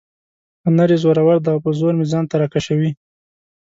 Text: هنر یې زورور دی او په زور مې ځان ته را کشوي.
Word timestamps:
هنر 0.65 0.89
یې 0.93 0.97
زورور 1.03 1.37
دی 1.45 1.49
او 1.53 1.59
په 1.65 1.69
زور 1.79 1.93
مې 1.97 2.05
ځان 2.11 2.25
ته 2.29 2.35
را 2.41 2.47
کشوي. 2.53 2.91